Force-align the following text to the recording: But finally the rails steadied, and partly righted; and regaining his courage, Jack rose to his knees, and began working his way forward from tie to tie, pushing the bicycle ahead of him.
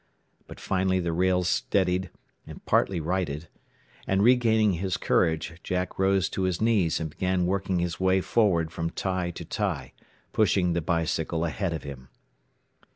But 0.47 0.59
finally 0.59 0.99
the 0.99 1.13
rails 1.13 1.47
steadied, 1.47 2.09
and 2.47 2.65
partly 2.65 2.99
righted; 2.99 3.49
and 4.07 4.23
regaining 4.23 4.73
his 4.73 4.97
courage, 4.97 5.59
Jack 5.63 5.99
rose 5.99 6.27
to 6.29 6.41
his 6.41 6.59
knees, 6.59 6.99
and 6.99 7.11
began 7.11 7.45
working 7.45 7.77
his 7.77 7.99
way 7.99 8.19
forward 8.19 8.71
from 8.71 8.89
tie 8.89 9.29
to 9.29 9.45
tie, 9.45 9.93
pushing 10.33 10.73
the 10.73 10.81
bicycle 10.81 11.45
ahead 11.45 11.71
of 11.71 11.83
him. 11.83 12.09